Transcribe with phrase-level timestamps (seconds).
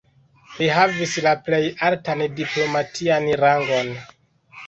[0.59, 3.93] Li havis la plej altan diplomatian rangon.